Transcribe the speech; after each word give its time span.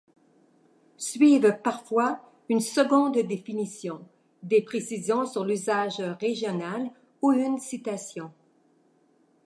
Suivent 0.97 1.59
parfois 1.63 2.21
une 2.49 2.59
seconde 2.59 3.19
définition, 3.19 4.03
des 4.41 4.63
précisions 4.63 5.27
sur 5.27 5.45
l’usage 5.45 5.99
régional 5.99 6.89
ou 7.21 7.31
une 7.33 7.59
citation. 7.59 8.31